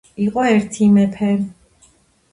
[0.27, 1.29] იყო ერთი მეფე